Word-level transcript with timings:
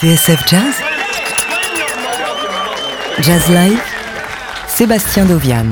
TSF 0.00 0.48
Jazz 0.48 0.80
Jazz 3.20 3.50
Live 3.50 3.78
Sébastien 4.66 5.26
Dovian 5.26 5.66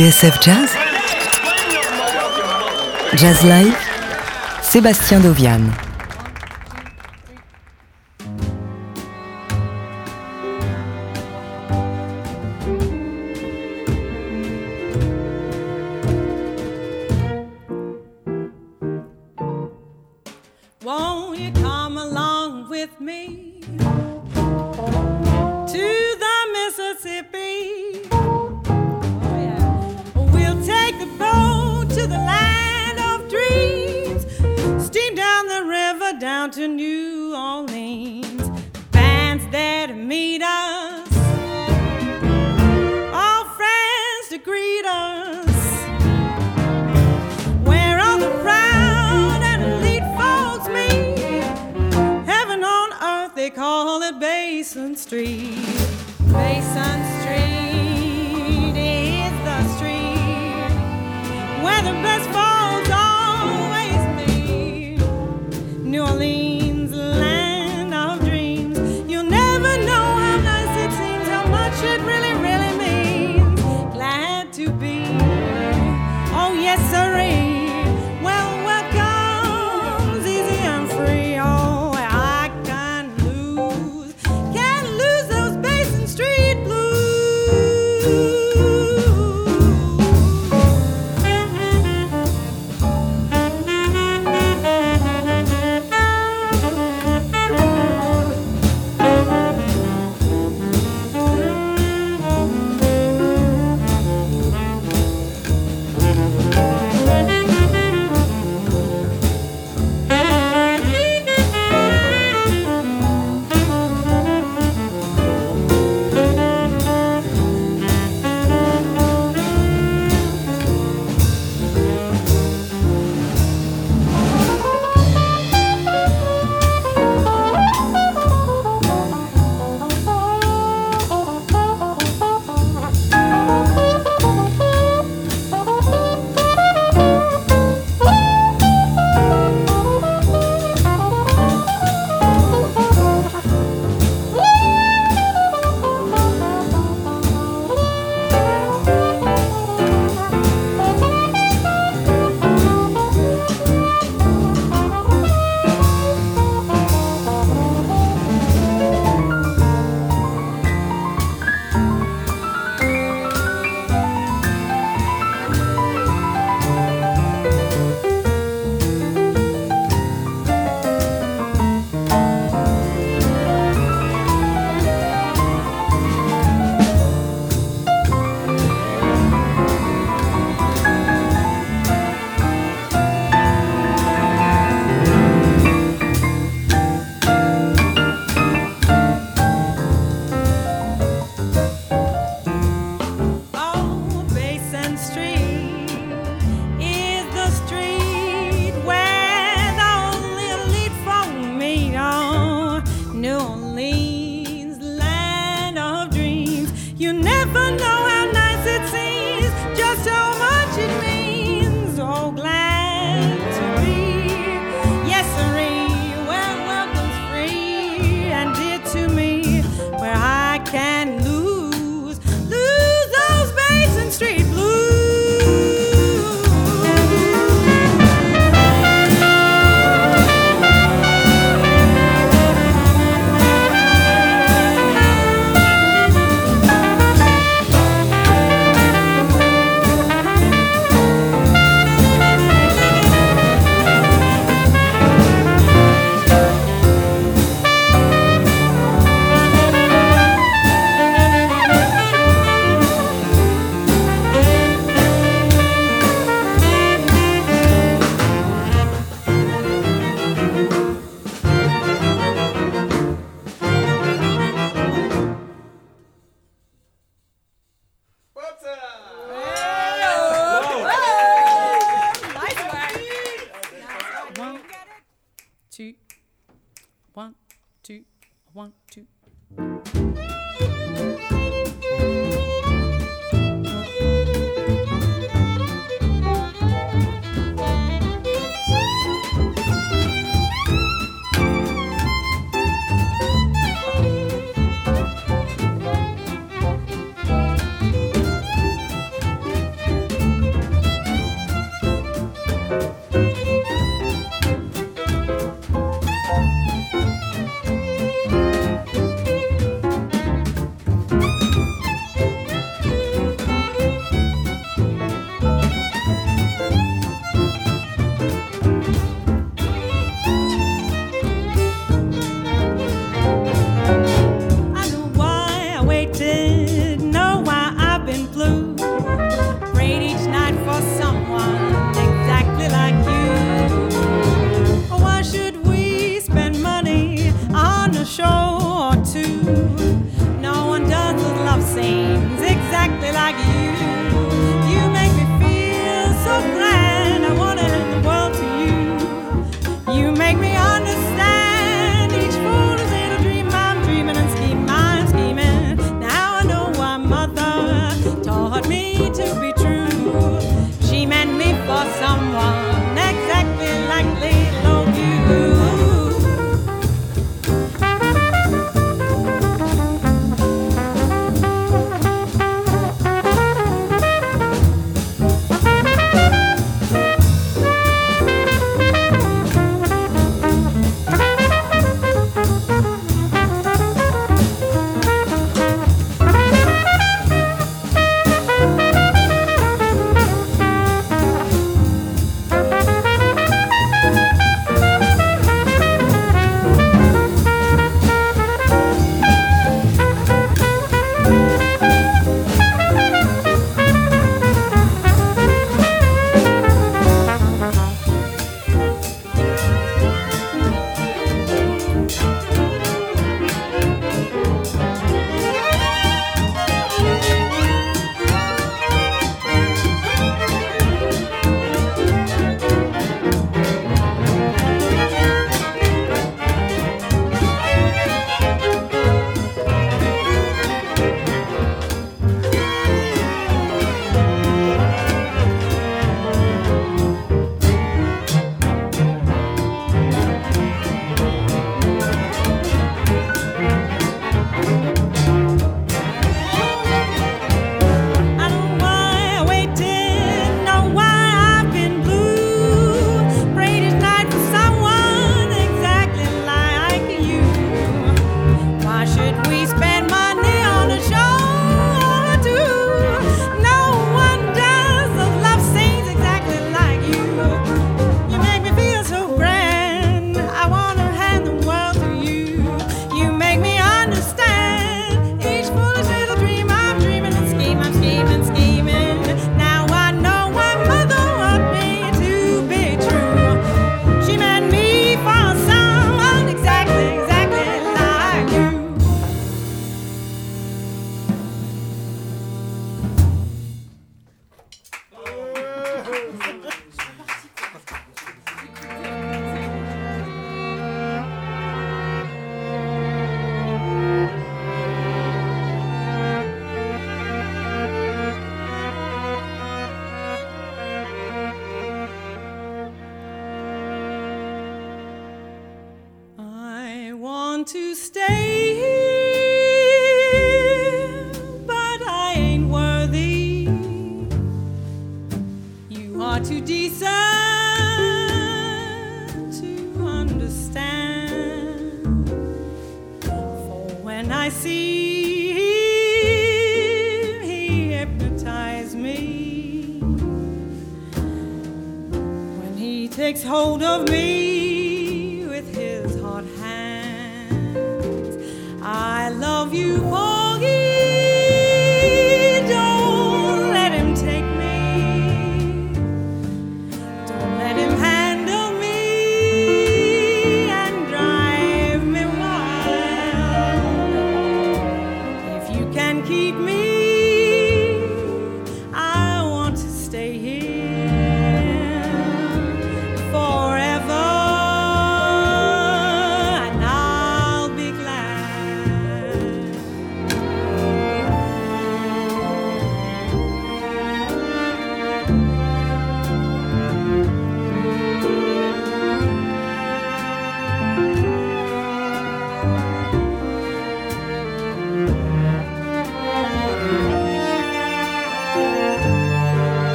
TSF 0.00 0.40
Jazz 0.42 0.70
Jazz 3.16 3.44
Live 3.44 3.76
Sébastien 4.62 5.20
Dovian 5.20 5.60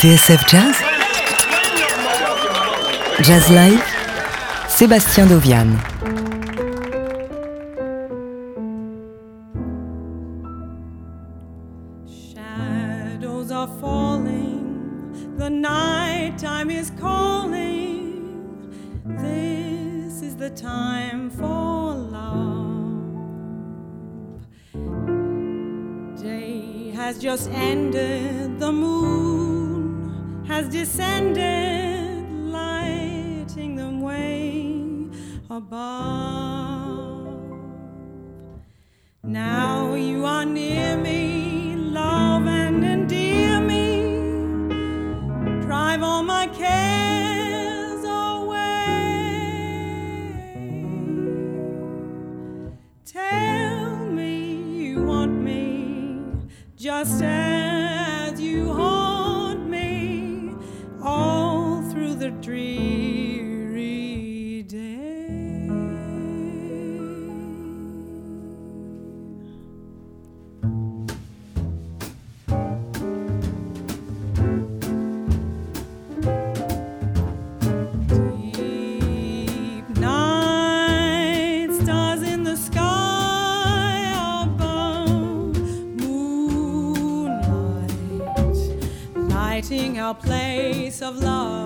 TSF 0.00 0.48
Jazz 0.48 0.76
Jazz 3.20 3.50
Live 3.50 3.82
Sébastien 4.66 5.26
Dovian. 5.26 5.89
has 30.60 30.68
descended, 30.68 32.30
lighting 32.52 33.76
the 33.76 33.88
way 34.04 34.76
above. 35.48 37.24
Now 39.22 39.94
you 39.94 40.26
are 40.26 40.44
near 40.44 40.98
me. 40.98 41.19
your 90.10 90.16
place 90.16 91.02
of 91.02 91.22
love. 91.22 91.59